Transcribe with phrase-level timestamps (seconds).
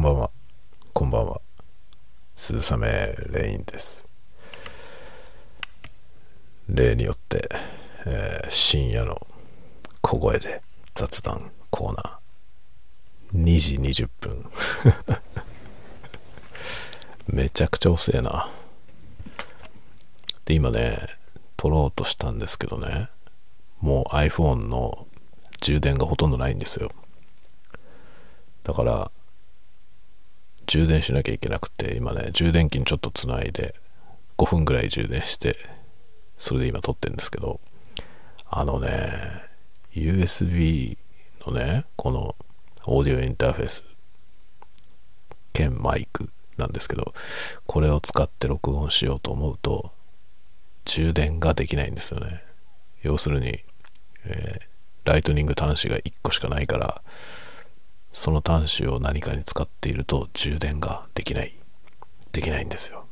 [0.00, 0.30] んばんは。
[0.94, 1.42] こんばんは。
[2.34, 4.06] 鈴雨レインです。
[6.70, 7.50] 例によって、
[8.06, 9.20] えー、深夜の
[10.00, 10.62] 小声で
[10.94, 13.44] 雑談コーナー。
[13.44, 14.50] 2時20分。
[17.28, 18.48] めちゃくちゃ遅えな。
[20.46, 21.08] で、今ね、
[21.58, 23.10] 撮ろうとしたんですけどね、
[23.80, 25.06] もう iPhone の
[25.60, 26.90] 充電がほとんどないんですよ。
[28.62, 29.10] だから、
[30.70, 33.74] 充電しなきゃいけなくて、今ね、充電器にちょっとつないで、
[34.38, 35.56] 5分ぐらい充電して、
[36.36, 37.60] それで今撮ってるんですけど、
[38.48, 39.42] あのね、
[39.92, 40.96] USB
[41.44, 42.36] のね、この
[42.86, 43.84] オーディオインターフェース
[45.52, 47.14] 兼マイクなんですけど、
[47.66, 49.90] これを使って録音しようと思うと、
[50.84, 52.44] 充電ができないんですよね。
[53.02, 53.58] 要するに、
[54.24, 57.02] えー、ライトニング端子が1個しかないから、
[58.12, 61.54] その端子を何かに使っていると充電ができない。
[62.32, 63.06] できないんですよ。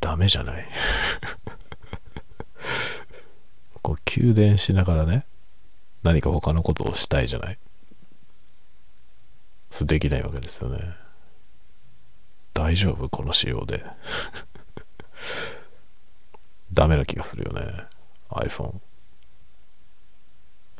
[0.00, 0.68] ダメじゃない？
[3.82, 5.26] こう、給電しながらね、
[6.02, 7.58] 何か他のことをしたいじゃない？
[9.70, 10.94] そできないわけですよね。
[12.52, 13.08] 大丈夫？
[13.08, 13.84] この仕様で。
[16.72, 17.86] ダメな気がするよね。
[18.30, 18.76] iPhone。
[18.76, 18.80] い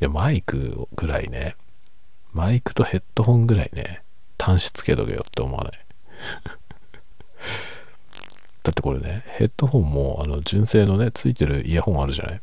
[0.01, 1.57] や、マイクぐらいね、
[2.35, 4.03] マイクとヘッドホンぐらいね、
[4.39, 5.73] 端子つけとけよって思わない？
[8.63, 12.41] だってこれね、ヘッドホンも、あの、純正のね、ついてるイヤホンあるじゃない？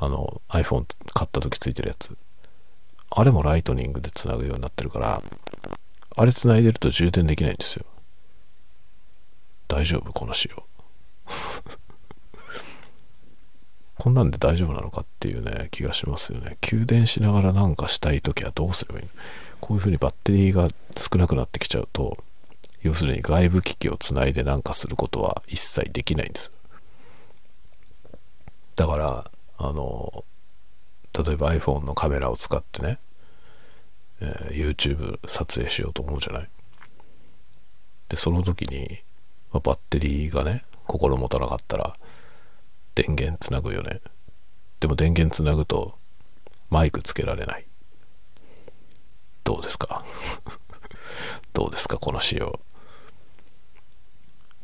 [0.00, 0.84] あの、iPhone
[1.14, 2.16] 買った時ついてるやつ。
[3.10, 5.22] あれもライトニングでつなぐようになってるから、
[6.16, 7.86] あれつないでると充電できないんですよ。
[9.68, 10.12] 大丈夫？
[10.12, 10.62] この仕様。
[13.98, 16.56] こんなんで大丈夫なのかっていうね、気がしますよね。
[16.60, 19.10] 給電しながらなんかしたい時はどうすればいいの？
[19.60, 22.16] こういう風にバッテリーが少なくなってきちゃうと、
[22.82, 26.52] 要するに外部機器をつないでなんかすることは一切できないんです。
[28.76, 30.24] だから、あの、
[31.26, 32.98] 例えば iPhone のカメラを使ってね、
[34.20, 36.48] えー、YouTube 撮影しようと思うじゃない？
[38.08, 39.00] で、その時に、
[39.52, 41.92] まあ、バッテリーがね、心もたなかったら、
[42.98, 44.00] 電源つなぐよね。
[44.80, 45.96] でも電源つなぐと
[46.68, 47.64] マイクつけられない。
[49.44, 50.04] どうですか？
[51.54, 51.96] どうですか？
[51.98, 52.58] この仕様。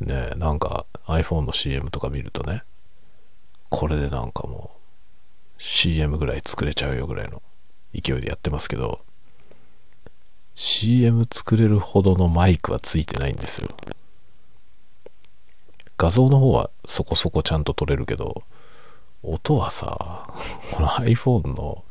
[0.00, 2.65] ねえ、なんか iPhone の CM とか見るとね、
[3.71, 4.73] これでなんかも
[5.56, 7.41] う CM ぐらい作れちゃうよぐらいの
[7.94, 9.05] 勢いでやってますけど、
[10.56, 13.69] CM 作れるほどのマイクはついてないんですよ。
[16.05, 18.43] 画像の方はそこそこちゃんと撮れるけど、
[19.23, 20.29] 音はさ、
[20.71, 21.83] この iPhone の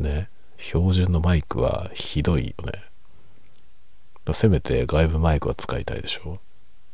[0.00, 4.32] ね、標準のマイクはひどいよね。
[4.32, 6.38] せめて外部マイクは使いたいでしょ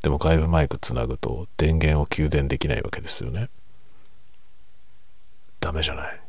[0.02, 3.48] でも外部マイクつなぐと電源を給電できないわけですよね。
[5.58, 6.20] ダメじゃない。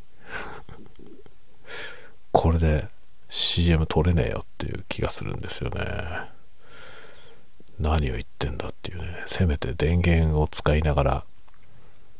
[2.31, 2.87] これで
[3.27, 6.40] CM 撮れねえよっていう気がするんですよね。
[7.81, 11.25] 何を言ってんだっていうね、せめて電源を使いながら、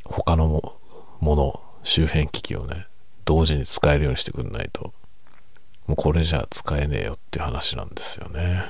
[0.04, 0.74] 他の
[1.20, 2.86] もの、周辺機器をね、
[3.24, 4.92] 同時に使えるようにしてくんないと、
[5.86, 8.64] もうこれじゃ使えねえよっていう話なんですよね。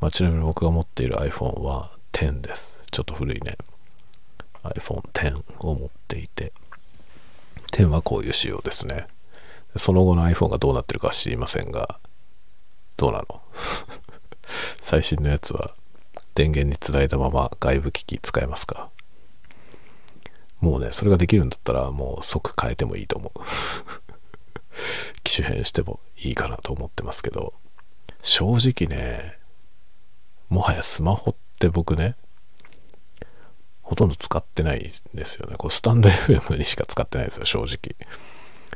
[0.00, 2.82] まあ、ちなみに僕が持っている iPhone は10です。
[2.90, 3.56] ちょっと古いね。
[4.64, 6.52] iPhone X を持っていて、
[7.72, 9.06] 10はこういう仕様ですね。
[9.76, 11.98] その後の iPhone がどうなってるかは知りませんが、
[12.96, 13.42] どうなの？
[14.80, 15.74] 最新のやつは
[16.34, 18.90] 電源につないだまま外部機器使えますか？
[20.60, 23.40] もうね、それができるんだったらもう即変えてもいいと思う。
[25.24, 27.54] 機種変してもいいかなと思ってますけど、
[28.22, 29.38] 正直ね、
[30.48, 32.16] もはやスマホって僕ね、
[33.82, 34.82] ほとんど使ってないん
[35.16, 35.56] ですよね。
[35.56, 37.94] こうスタンド FM にしか使ってないですよ、正直。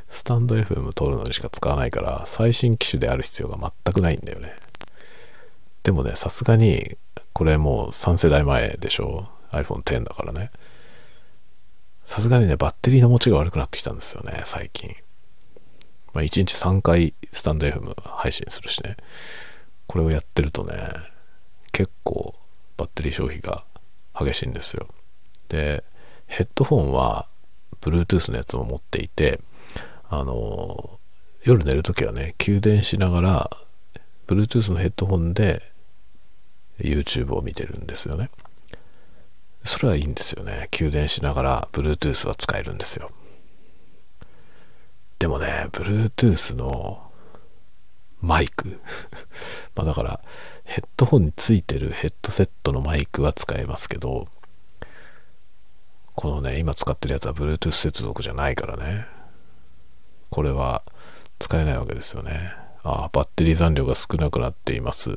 [0.09, 4.55] スタンド FM 撮るのにしか使わないから、最新機種である必要が全くないんだよね。
[5.83, 6.97] でもね、さすがに、
[7.33, 10.51] これもう3世代前でしょ ?iPhone X だからね。
[12.03, 14.95] さすがにね、バッテリーの持ちが悪くなってきたんですよね、最近。
[16.13, 18.97] まあ、1日3回スタンド FM 配信するしね。
[19.87, 20.75] これをやってるとね、
[21.71, 22.35] 結構
[22.77, 23.63] バッテリー消費が
[24.17, 24.87] 激しいんですよ。
[25.49, 25.83] で、
[26.27, 27.27] ヘッドホンは
[27.81, 29.39] Bluetooth のやつも持っていて、
[30.09, 30.99] あの、
[31.43, 33.57] 夜寝るときはね、給電しながら、
[34.27, 35.70] Bluetooth のヘッドホンで
[36.83, 38.29] YouTube を見てるんですよね。
[39.63, 40.67] それはいいんですよね。
[40.71, 43.11] 給電しながら Bluetooth は使えるんですよ。
[45.19, 47.11] でもね、Bluetooth の
[48.21, 48.79] マイク。
[49.75, 50.21] まあだから
[50.63, 54.27] ヘッドホンについてるヘッドセットのマイクは使えますけど、
[56.15, 59.05] このね、今使ってるやつは Bluetooth 接続じゃないからね。
[60.29, 60.83] これは
[61.39, 62.53] 使えないわけですよね。
[62.83, 65.15] ああ、バッテリー残量が少なくなっていますっ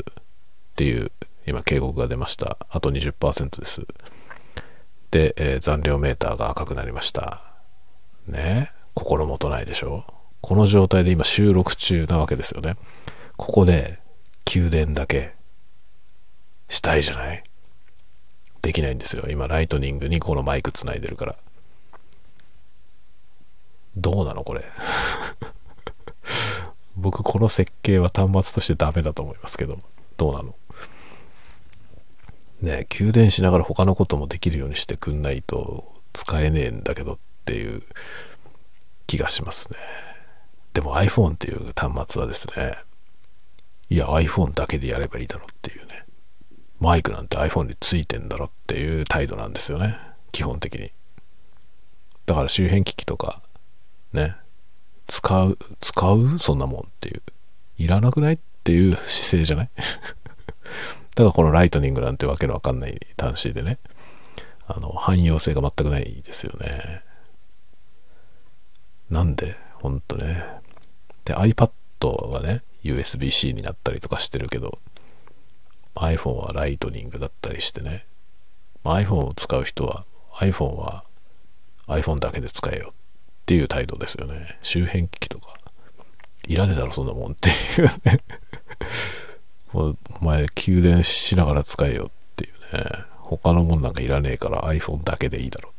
[0.76, 1.12] ていう
[1.46, 2.58] 今警告が出ました。
[2.70, 3.86] あと20%です。
[5.10, 7.42] で、えー、残量メーターが赤くなりました。
[8.26, 10.04] ね心もとないでしょ
[10.40, 12.76] この状態で今収録中なわけですよね。
[13.36, 13.98] ここで
[14.44, 15.34] 給電だけ
[16.68, 17.42] したいじゃない
[18.62, 19.24] できないんですよ。
[19.30, 21.36] 今ライトニングにこのマイクつないでるから。
[23.96, 24.64] どうなのこれ？
[26.96, 29.78] 僕この設計は端末としてダメだと思いますけど、
[30.16, 30.54] どうなの？
[32.64, 37.82] ね給電しながら他のこともできるようにしてくんないと使えねえんだけどっていう
[39.06, 39.78] 気がしますね。
[40.72, 42.74] でも iPhone っていう端末はですね、
[43.90, 46.04] いや iPhone だけでやればいいだろっていうね、
[46.80, 49.96] マイクなんて iPhone についてんだろっていう態度なんですよね、
[50.32, 50.90] 基本的に。
[52.26, 53.42] だから周辺機器とか、
[54.12, 54.34] ね、
[55.06, 56.38] 使う、使う？
[56.38, 57.22] そんなもんっていう。
[57.76, 59.70] いらなくないっていう姿勢じゃない？
[61.14, 63.78] だからこのライトニングなんてわけのわかんない端子でね、
[64.66, 67.02] あの、汎用性が全くないですよね。
[69.10, 70.42] なんでほんとね。
[71.24, 71.70] で、iPad
[72.30, 74.78] はね、USB-C になったりとかしてるけど、
[75.94, 78.06] iPhone はライトニングだったりしてね。
[78.84, 81.04] iPhone を使う人は iPhone は
[81.86, 82.94] iPhone だけで使えよっ
[83.46, 84.58] ていう態度ですよね。
[84.62, 85.54] 周辺機器とか。
[86.46, 88.20] いらねえだろ、そんなもんっていうね
[89.74, 92.84] お前、給電しながら使えよっていうね。
[93.18, 95.72] 他のもんなんかいらねえから iPhone だけでいいだろ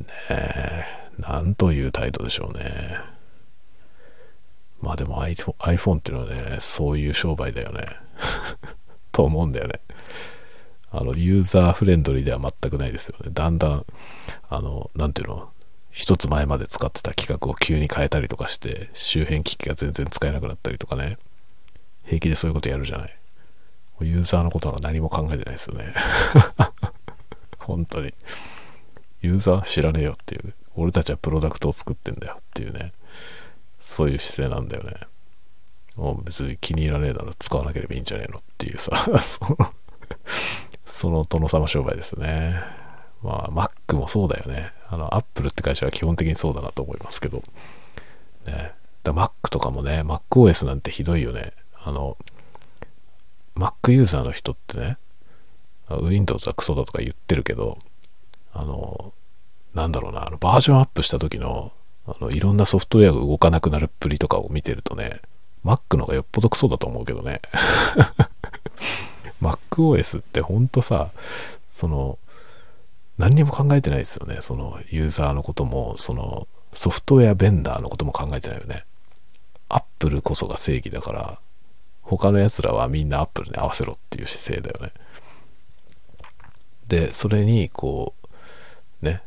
[0.00, 0.04] う。
[0.04, 0.84] ねえ、
[1.18, 2.98] なんという態度でしょうね。
[4.80, 7.86] まあでも iPhone, iPhone っていうのはね、そういう商売だよね。
[9.12, 9.80] と思うんだよね。
[10.90, 13.30] あの、ユーザーフレンドリーでは全くないですよね。
[13.32, 13.86] だんだん、
[14.48, 15.50] あの、なんていうの、
[15.90, 21.18] 一つ前まで使ってた企画を急に変えたりとかして、周辺機器が全然使えなくなったりとかね。
[22.04, 23.18] 平気でそういうことやるじゃない。
[24.00, 25.94] ユーザーのことなんか何も考えてないですよね。
[27.58, 28.12] 本当に。
[29.22, 30.54] ユーザー知らねえよっていう。
[30.76, 32.92] 俺たちはプロダクトを作ってんだよっていうね。
[33.78, 34.94] そういう姿勢なんだよね。
[35.96, 38.92] もう別に気に入らねえなら使わなければいいんじゃねえのっていうさ、
[40.84, 42.60] その殿様商売ですね。
[43.22, 44.72] まあ、Mac もそうだよね。
[44.88, 47.42] あの、Apple って会社は基本的にそうだなと思いますけど。
[48.46, 48.72] ね。
[49.02, 51.52] だ Mac とかもね、MacOS なんてひどいよね。
[51.84, 52.16] あの、
[53.56, 54.98] Mac ユーザーの人ってね、
[55.88, 57.78] Windows はクソだとか言ってるけど、
[58.52, 59.12] あの、
[59.74, 61.72] なんだろうな、あのバージョンアップした時の、
[62.06, 65.20] あの、いろんなソフトウェアが動かなくなるっぷりとかを見てるとね、
[65.64, 67.40] Mac の方がよっぽどクソだと思うけどね。
[69.42, 71.10] MacOS ってほんとさ、
[71.66, 72.18] その、
[73.18, 74.38] 何にも考えてないですよね。
[74.40, 78.84] そのユーザーのことも、そのソフトウェアベンダーのことも考えてないよね。
[79.68, 81.38] Apple こそが正義だから、
[82.04, 84.92] 他の奴らはみんな Apple に合わせろっていう姿勢だよね。
[86.86, 88.14] で、それに、こ
[89.02, 89.22] う、ね、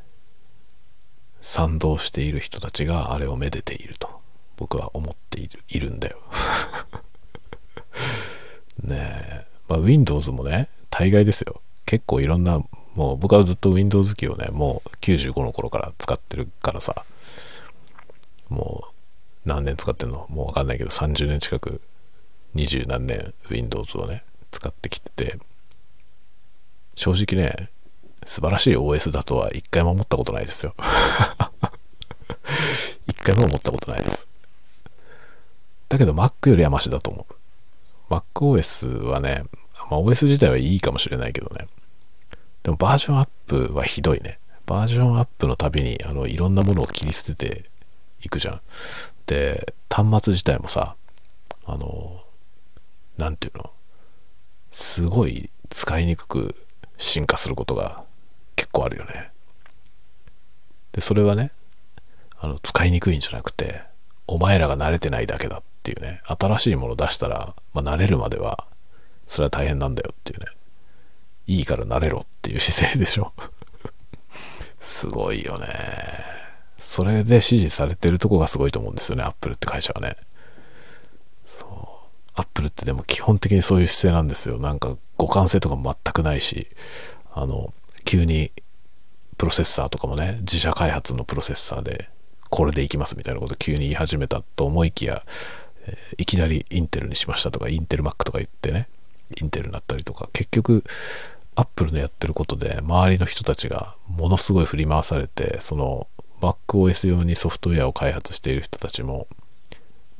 [1.41, 4.21] 賛同している人たちがあれをめでていると、
[4.57, 6.19] 僕は思っている、いるんだよ。
[8.83, 11.61] ねえ、まあ Windows もね、大概ですよ。
[11.85, 12.61] 結構いろんな
[12.97, 17.05] もう僕はずっと Windows 機をね、もう95の頃から使ってるからさ、
[18.49, 18.85] も
[19.45, 20.25] う何年使ってんの？
[20.29, 21.79] もうわかんないけど30年近く、
[22.57, 25.39] 20何年 Windows をね、使ってきてて、
[26.95, 27.69] 正直ね、
[28.25, 30.75] 素晴らしい OS だとは一回も思ったことないですよ。
[33.07, 34.27] 一回も思ったことないです。
[35.89, 38.13] だけど Mac よりはマシだと思う。
[38.13, 39.43] MacOS はね、
[39.89, 41.67] まあ、OS 自体はいいかもしれないけどね、
[42.63, 44.39] でもバージョンアップはひどいね。
[44.65, 47.63] バージョンアップのたびに、あの、いろんなものを切り捨てて
[48.21, 48.61] いくじゃん。
[49.25, 50.97] で、端末自体もさ、
[51.65, 52.23] あの、
[53.17, 53.71] なんていうの、
[54.71, 56.55] すごい使いにくく
[56.97, 58.03] 進化することが
[58.55, 59.31] 結構あるよね。
[60.91, 61.51] で、それはね、
[62.39, 63.81] あの、使いにくいんじゃなくて、
[64.27, 68.67] お前らが慣れてないだけだっていうね、新しいもの出したら、まあ、慣れるまでは、
[69.25, 70.45] それは大変なんだよっていうね。
[71.47, 73.33] いいから慣れろっていう姿勢でしょ
[74.79, 75.67] すごいよね。
[76.77, 80.17] それで支持されてるとこがすごいと思うんですよね、アップルって会社はね。
[81.45, 81.86] そう。
[82.37, 84.59] アップルってでも基本的にそういう姿勢なんですよ。
[84.59, 86.67] なんか互換性とかも全くないし、
[87.33, 87.73] あの、
[88.05, 88.51] 急に
[89.37, 92.09] プロセッサーとかもね、自社開発のプロセッサーで、
[92.49, 95.23] これでいきますみたいなこと急に言い始めたと思いきや、
[95.87, 98.87] えーいきなりインテルにしましたとか、インテル Mac とか言ってね、
[99.41, 100.83] インテルになったりとか、結局、
[101.55, 106.07] アップルのやってることで、周りの人たちがものすごい振り回されて、その
[106.39, 109.27] MacOS 用にソフトウェアを開発している人たちも、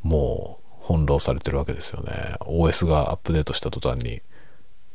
[0.02, 2.36] もう翻弄されてるわけですよね。
[2.42, 4.22] OS がアップデートした途端に、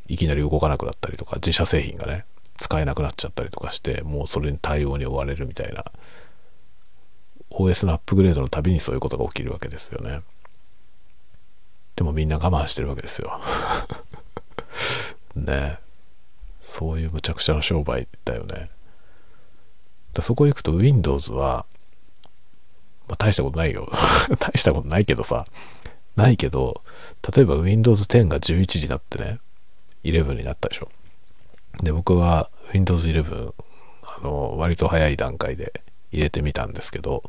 [0.08, 2.24] いきなり動かなくなったりとか、自社製品がね、
[2.56, 5.84] 使えなくなっちゃったりとかして、もうそれに対応に追われるみたいな、
[7.50, 10.20] OS のアップグレードのたびにそういうことが起きるわけですよね。
[11.96, 13.38] でもみんな我慢してるわけですよ。
[15.36, 15.78] ね
[16.60, 18.70] そういうむちゃくちゃな商売だよね。
[20.14, 21.66] だそこ行くと Windows は、
[23.08, 23.90] まあ、大したことないよ。
[24.38, 25.46] 大したことないけどさ、
[26.16, 26.82] ないけど、
[27.34, 29.38] 例えば Windows 10が11になってね、
[30.04, 30.88] 11になったでしょ。
[31.82, 33.54] で、僕は Windows 11、
[34.02, 37.22] あの、割と早い段階で入れてみたんですけど、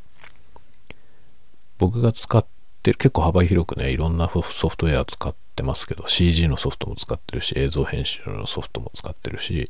[1.78, 2.46] 僕が使っ
[2.82, 9.70] てる、結構幅広くね、いろんなソフトウェア使ってますけど、CG のソフトも使ってるし、映像編集のソフトも使ってるし、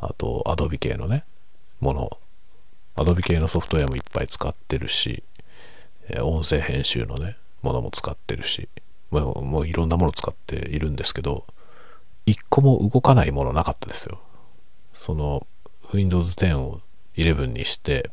[0.00, 1.24] あと、Adobe 系のね、
[1.80, 2.18] もの、
[2.96, 5.22] Adobe 系のソフトウェアもいっぱい使ってるし、
[6.20, 8.68] 音声編集のね、ものも使ってるし、
[9.10, 11.46] もうもういろんなもの使っているんですけど、
[12.26, 14.20] 一個も動かないものなかったですよ。
[14.92, 15.46] その
[15.92, 16.80] Windows 10を
[17.16, 18.10] 11にして、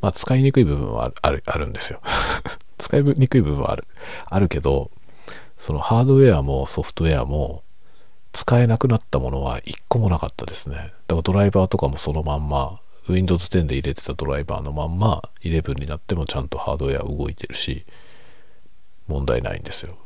[0.00, 2.00] まあ使いにくい部分はあるあるんですよ。
[2.78, 3.86] 使いにくい部分はある。
[4.26, 4.90] あるけど、
[5.56, 7.62] そのハードウェアもソフトウェアも
[8.32, 10.76] 使えなくなったものは一個もなかったですね。
[10.76, 17.84] だからドライバーとかもそのまんま、Windows 10で入れてたドライバーのまんま、11になってもちゃんとハードウェア動いてるし、
[19.06, 19.96] 問題ないんですよ。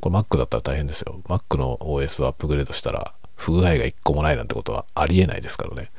[0.00, 1.20] これ Mac だったら大変ですよ。
[1.24, 5.90] Mac の OS をアップグレードしたら不具合が一個もないなんてことはありえないですからね。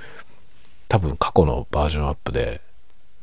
[0.88, 2.62] 多分過去のバージョンアップで、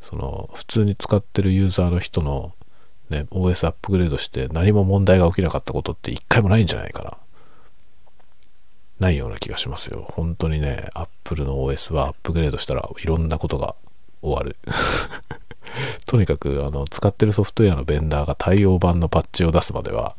[0.01, 2.53] その普通に使ってるユーザーの人の
[3.11, 7.17] ね、OS アップグレードして何も問題が起きなかったことって一回もないんじゃないかな。
[9.01, 10.07] ないような気がしますよ。
[10.09, 13.75] 本当にね、Apple の OS はアップグレードしたらいろんなことが
[14.23, 14.57] 終わる。
[16.07, 20.15] とにかくあの使ってるソフトウェアのベンダーが対応版のパッチを出すまでは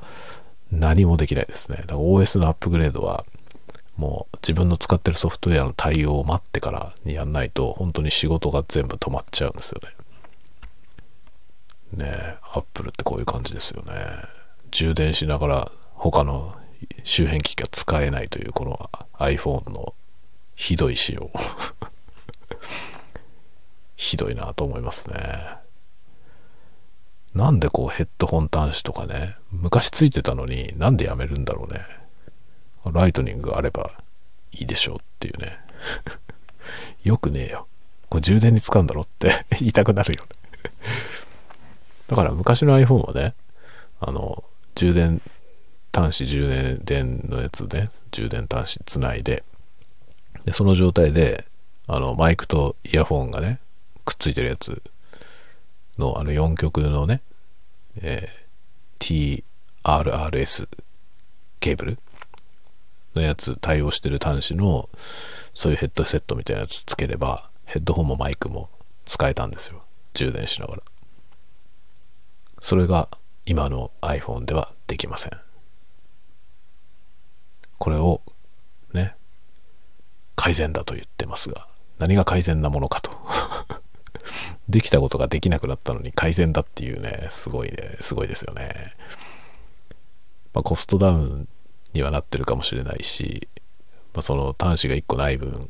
[0.71, 1.77] 何もできないですね。
[1.77, 3.25] だから OS のアップグレードは
[3.97, 9.89] もう自分の使ってるソフトウェアの対応を待ってからにやんないと本当に仕事が全部止まっちゃうんですよね。
[12.05, 13.93] ねえ、アップルってこういう感じですよね。
[14.71, 16.55] 充電しながら他の
[17.05, 19.93] 周辺機器が使えないというこの iPhone の
[20.55, 21.29] ひどい仕様。
[23.95, 25.15] ひどいなと思いますね。
[27.35, 31.85] なんでこうヘッドホン端子とかね、昔ついてたのになんでやめるんだろうね。
[32.91, 33.91] ライトニングがあれば
[34.51, 35.59] いいでしょうっていうね。
[37.05, 37.67] よくねえよ。
[38.09, 40.71] これ充電に使うんだろって 言いたくなるよね。
[42.07, 43.35] だから昔の iPhone はね、
[43.99, 44.43] あの、
[44.73, 45.21] 充電
[45.95, 49.43] 端子、充電のやつね、充電端子つないで、
[50.43, 51.45] で、その状態で、
[51.87, 53.59] あの、マイクとイヤホンがね、
[54.03, 54.81] くっついてるやつ
[55.97, 57.21] の、あの、4極のね、
[58.01, 58.45] えー
[58.99, 60.67] TRRS
[61.59, 61.97] ケーブル
[63.13, 64.89] のやつ対応してる端子の、
[65.53, 68.69] そういうヘッドセットみたいなやつつければ、ヘッドホンもマイクも
[69.05, 69.83] 使えたんですよ。
[70.13, 70.81] 充電しながら。
[72.59, 73.09] それが
[73.45, 75.44] 今の iPhone ではできません。
[77.77, 78.21] これを
[78.93, 79.15] ね、
[80.35, 81.67] 改善だと言ってますが、
[81.99, 83.11] 何が改善なものかと。
[84.67, 88.95] できたことができなくなったのに改善だっていうね、すごいね、すごいですよね。
[90.53, 91.47] まあ、コストダウン
[91.93, 93.47] にはなってるかもしれないし、
[94.13, 95.69] まあ、その端子が1個ない分、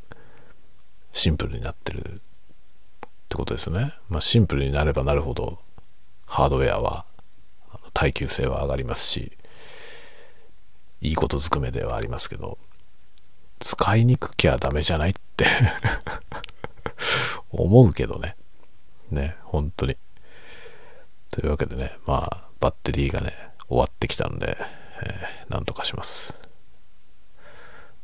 [1.12, 2.20] シンプルになってるっ
[3.30, 3.94] てことですね。
[4.10, 5.60] まあ、シンプルになればなるほど、
[6.26, 7.06] ハードウェアは
[7.94, 9.32] 耐久性は上がりますし、
[11.06, 12.58] いいことずくめではありますけど、
[13.60, 15.46] 使いにくきゃダメじゃないって
[17.52, 18.36] 思うけどね。
[19.12, 19.98] ね、本当に。
[21.30, 23.34] というわけでね、まあ、バッテリーがね、
[23.68, 24.58] 終わってきたんで、
[25.04, 26.34] えーなんとかします。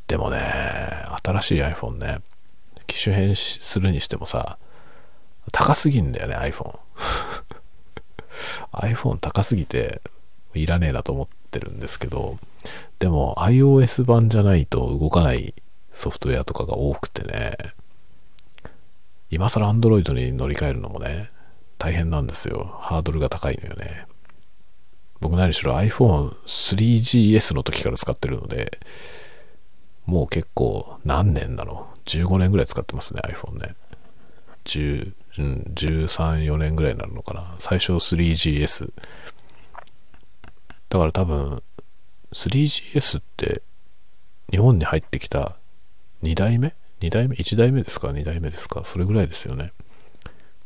[0.08, 0.40] でもね、
[1.24, 2.20] 新しい iPhone ね、
[2.86, 4.58] 機種変するにしてもさ、
[5.52, 6.78] 高すぎんだよね、iPhone。
[8.74, 10.02] iPhone 高すぎて、
[10.54, 12.38] いらねえなと思ってるんですけど、
[13.00, 15.54] でも iOS 版じゃないと動かない
[15.92, 17.58] ソフトウェアとかが多くてね、
[19.30, 21.30] 今更 Android に乗り換えるのもね、
[21.78, 22.76] 大変なんですよ。
[22.80, 24.06] ハードルが高いのよね。
[25.20, 28.80] 僕何しろ iPhone3GS の時から使ってるので、
[30.06, 32.10] もう結構何年だろう。
[32.10, 33.76] 15年ぐらい使ってますね、iPhone ね。
[34.66, 37.56] 10うん、13、4年ぐらいになるのかな。
[37.58, 38.92] 最初 3GS。
[40.92, 41.64] だから多分、
[42.34, 43.62] 3GS って
[44.52, 45.56] 日本に入ってきた
[46.22, 48.84] 2代目 ?2 代目 ?1 代目ですか ?2 代目ですか？
[48.84, 49.72] それぐらいですよね。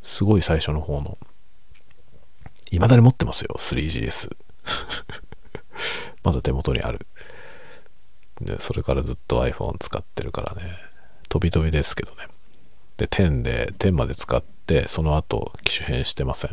[0.02, 1.16] すごい最初の方の。
[2.72, 4.36] 未だに持ってますよ、3GS。
[6.24, 7.06] まだ手元にある。
[8.40, 10.76] で、それからずっと iPhone 使ってるからね。
[11.28, 12.26] 飛び飛びですけどね。
[12.96, 16.50] で、10で、10まで使って、その後、機種変してません。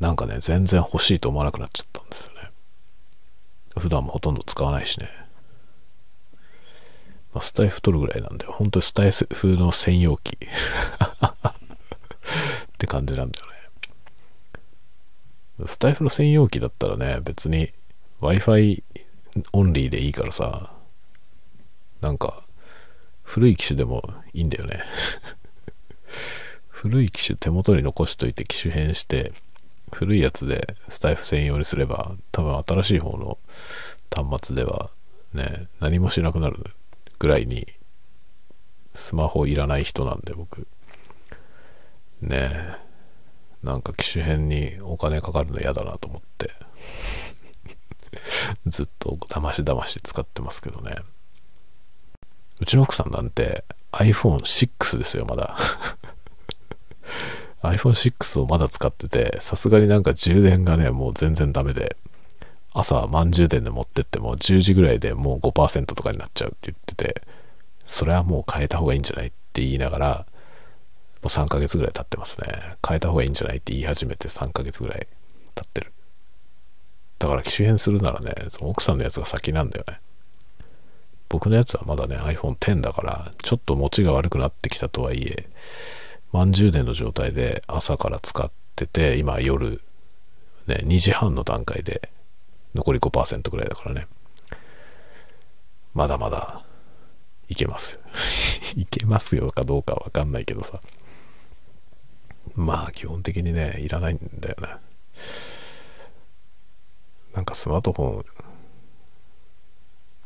[0.00, 2.50] なんかね、全然欲しいと思わなくなっちゃったんですよね。
[3.78, 5.08] 普段もほとんど使わないしね。
[7.32, 10.46] まあ、スタイフ取るぐらいなんで、本当にスタイフの専用機 っ
[12.78, 13.54] て感じなんだよね。
[15.66, 17.72] スタイフの専用機だったらね、別に
[18.20, 18.82] Wi-Fi
[19.52, 20.70] オンリーでいいからさ、
[22.00, 22.44] なんか、
[23.22, 24.84] 古い機種でもいいんだよね。
[26.68, 29.32] 古い機種手元に残しといて機種変して、
[29.94, 33.38] 古いやつでスタイフ専用にすれば、多分新しい方の
[34.14, 34.90] 端末では
[35.32, 36.64] ね、何もしなくなる
[37.18, 37.66] ぐらいに、
[38.94, 40.66] スマホいらない人なんで僕。
[42.20, 42.76] ね、
[43.62, 46.50] なんか機種変にお金かかるの嫌だなと思って。
[48.66, 50.96] ずっとだましだまし使ってますけどね。
[52.60, 55.56] うちの奥さんなんて iPhone6 ですよ、まだ。
[57.70, 61.96] iPhone6 をまだ使ってて、さすがになんか充電がね、もう全然ダメで、
[62.72, 67.22] 朝満充電で持ってっても10時ぐらいでもう5%とかになっちゃうって言ってて、
[67.86, 70.24] それはもう変えた方がいいんじゃないって言いながら、も
[71.24, 72.76] う3ヶ月ぐらい経ってますね。
[72.86, 75.06] 変えた方がいいんじゃないって言い始めて3ヶ月ぐらい
[75.54, 75.92] 経ってる。
[77.18, 80.00] だから機種変するならね、その奥さんのやつが先なんだよね。
[81.28, 85.48] 僕のやつはまだね iPhone X だから、ちょっと持ちが悪くなってきたとはいえ、
[86.34, 89.80] 満充電の状態で朝から使ってて、今夜、
[90.66, 92.10] ね、2時半の段階で
[92.74, 94.08] 残り5%ぐらいだからね。
[95.94, 96.64] まだまだ
[97.48, 98.00] いけますよ。
[98.74, 100.80] いけますよかどうかわかんないけどさ。
[102.56, 104.68] まあ基本的にね、いらないんだよね。
[107.32, 108.24] なんかスマートフォン、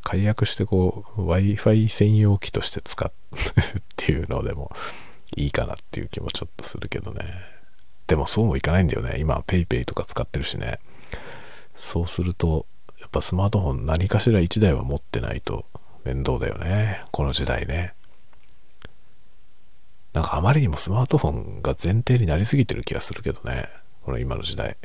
[0.03, 4.73] 解約してこう Wi-Fi 専用機として使うっていうのでも
[5.39, 7.23] いいかなっていう気もちょっとするけどね。
[8.07, 9.17] でもそうもいかないんだよね。
[9.19, 10.79] 今 PayPay とか使ってるしね。
[11.75, 12.67] そうすると、
[13.01, 15.65] やっぱスマートフォン何かしら1台は持ってないと
[16.05, 17.05] 面倒だよね。
[17.13, 17.95] この時代ね。
[20.13, 23.69] なんかあまりにもスマートフォンが前提になりすぎてる気がするけどね。
[24.05, 24.77] この今の時代。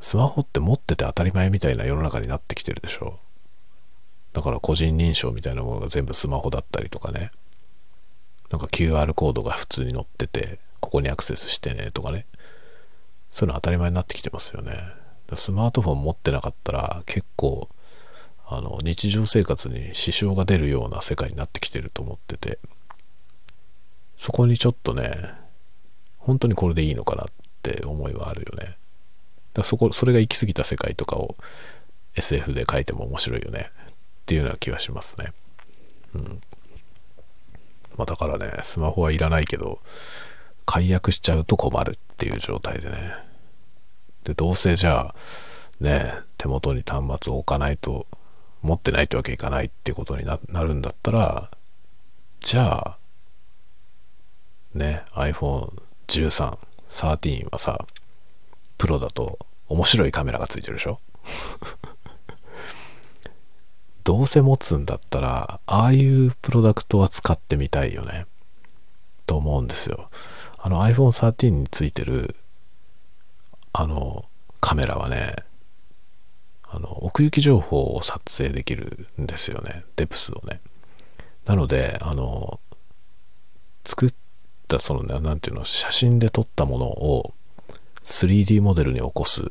[0.00, 3.18] スマホって持ってて当たり前みたいな世の中になってきてるでしょ。
[4.32, 7.32] だから個人認証みたいなものが全部スマホだったりとかね。
[8.50, 12.26] なんか QR コードが普通に載ってて、ここにアクセスしてねとかね。
[13.30, 14.72] そういうの当たり前になってきてますよね。
[15.34, 17.68] スマートフォン持ってなかったら結構
[18.46, 22.58] あの日常生活に支障が出るような世界になってきてると思ってて。
[24.16, 25.30] そこにちょっとね
[26.18, 27.26] 本当にこれでいいのかなっ
[27.62, 28.76] て思いはあるよね。
[29.54, 31.36] だそこそれが行き過ぎた世界とかを
[32.16, 33.70] SF で書いても面白いよね。
[34.22, 35.32] っていうような気はしますね。
[36.14, 36.40] うん。
[37.98, 39.80] まあだからねスマホはいらないけど
[40.64, 43.14] 解約しちゃうと困るっていう状態でね。
[44.24, 45.14] で、どうせじゃあ、
[45.80, 48.06] ね、手元に端末を置かないと、
[48.60, 51.50] 持ってないってわけいかないってことになるんだったら、
[52.40, 52.98] じゃあ、
[54.74, 55.72] ね、iPhone
[56.08, 56.58] 13、
[56.90, 57.86] 13はさ、
[58.76, 61.00] プロだと面白いカメラがついてるでしょ？
[64.08, 68.24] どうせ持つんだったら、ああいうプロダクトは使ってみたいよね。
[69.26, 70.08] と思うんですよ。
[70.56, 72.34] あの iPhone 13についてる
[73.74, 74.24] あの
[74.62, 75.36] カメラはね
[76.62, 80.60] あの奥行き情報を撮影できるんですよねデプスをね
[81.44, 82.60] なのであの
[83.84, 84.14] 作っ
[84.68, 87.34] たそのね何ていうの写真で撮ったものを
[88.04, 89.44] 3D モデルに起こす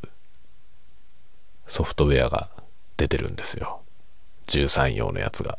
[1.67, 2.50] ソフトウェアが
[2.98, 3.82] 出てるんですよ
[4.47, 5.57] 13用のやつが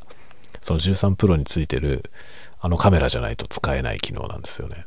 [0.60, 2.10] その13プロについてる
[2.60, 4.84] あのカメラじゃないと使えない機能なんですよね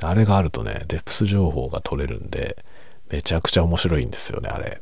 [0.00, 2.64] あれがあるとねデプス情報が撮れるんで
[3.10, 4.80] めちゃくちゃ面白いんですよね、あれ。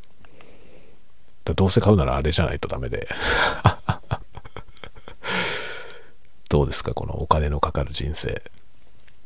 [1.44, 3.08] どうせ買うならあれじゃないとダメで。
[6.50, 8.42] どうですか、このお金のかかる人生。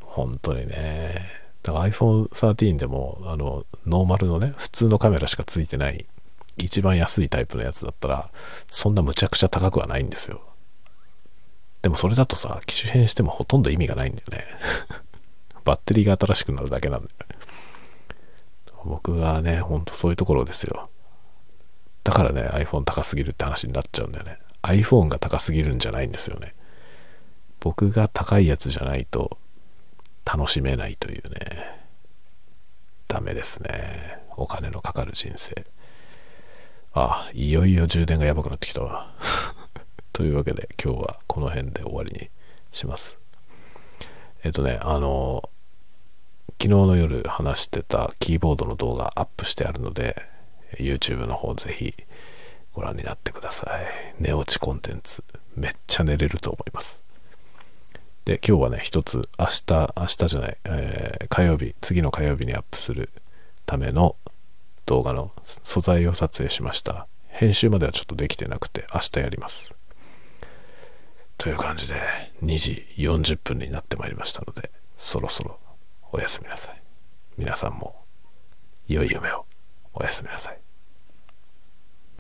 [0.02, 1.26] 本当にね。
[1.62, 6.04] だから iPhone 13でも、あの、ノーマルのね、普通のカメラしかついてない、
[6.64, 8.30] 一番安いタイプのやつだったら、
[8.68, 10.40] そんなむちゃくちゃ高くはないんですよ。
[11.82, 14.44] でもそれだとさ、機種変してもほとんど意味がないんだよね。
[15.64, 17.36] バッテリーが新しくなるだけなんだよね。
[18.84, 20.90] 僕がね、ほんとそういうところですよ。
[22.04, 24.38] だからね、iPhone 高すぎるって話になっちゃうんだよね。
[24.62, 26.54] iPhone が高すぎるんじゃないんですよね。
[27.60, 29.38] 僕が高いやつじゃないと
[30.24, 31.80] 楽しめないというね。
[33.08, 34.18] ダメですね。
[34.36, 35.64] お金のかかる人生。
[36.92, 39.12] あ、いよいよ充電がやばくなってきたわ。
[40.12, 42.30] というわけで今日はこの辺で終わりに
[42.72, 43.18] します。
[44.42, 45.48] えっとね、あの、
[46.60, 50.16] 昨日の夜話してたキーボードの動画アップしてあるので、
[50.78, 51.94] YouTube の方ぜひ
[52.72, 53.86] ご覧になってください。
[54.18, 55.22] 寝落ちコンテンツ。
[55.54, 57.04] めっちゃ寝れると思います。
[58.24, 63.10] で、今日はね、一つ、明日、明日じゃない、えー、火曜日、次の火曜日にアップする
[63.64, 64.16] ための
[64.90, 67.06] 動画の素材を撮影しました。
[67.28, 69.76] 編集まではちょっとできてなくて、明日やります。
[71.38, 71.94] という感じで、
[72.42, 75.60] 2時40分になってまいりましたので、そろそろ
[76.10, 76.82] おやすみなさい。
[77.38, 78.04] 皆さんも、
[78.88, 79.46] 良い夢を
[79.94, 80.58] おやすみなさい。